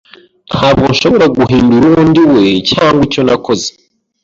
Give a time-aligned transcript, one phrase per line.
[0.51, 3.67] Ntabwo nshobora guhindura uwo ndiwe cyangwa icyo nakoze.